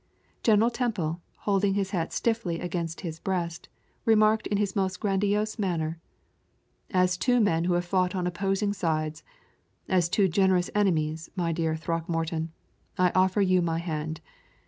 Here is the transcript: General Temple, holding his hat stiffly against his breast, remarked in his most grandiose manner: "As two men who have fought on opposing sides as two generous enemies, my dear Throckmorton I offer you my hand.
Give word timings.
General 0.41 0.71
Temple, 0.71 1.21
holding 1.41 1.75
his 1.75 1.91
hat 1.91 2.11
stiffly 2.11 2.59
against 2.59 3.01
his 3.01 3.19
breast, 3.19 3.69
remarked 4.03 4.47
in 4.47 4.57
his 4.57 4.75
most 4.75 4.99
grandiose 4.99 5.59
manner: 5.59 5.99
"As 6.89 7.17
two 7.17 7.39
men 7.39 7.65
who 7.65 7.73
have 7.75 7.85
fought 7.85 8.15
on 8.15 8.25
opposing 8.25 8.73
sides 8.73 9.21
as 9.87 10.09
two 10.09 10.27
generous 10.27 10.71
enemies, 10.73 11.29
my 11.35 11.51
dear 11.51 11.75
Throckmorton 11.75 12.51
I 12.97 13.11
offer 13.13 13.43
you 13.43 13.61
my 13.61 13.77
hand. 13.77 14.21